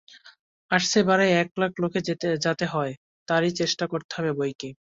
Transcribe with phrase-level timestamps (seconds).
[0.71, 1.93] আসছে বারে এক লাখ লোক
[2.45, 2.93] যাতে হয়,
[3.27, 4.69] তারই চেষ্টা করতে হবে বৈকি।